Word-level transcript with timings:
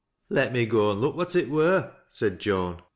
"Let 0.29 0.51
me 0.51 0.65
go 0.65 0.89
and 0.89 0.99
look 0.99 1.15
what 1.15 1.35
it 1.35 1.47
wur," 1.47 1.93
said 2.09 2.39
Joan. 2.39 2.81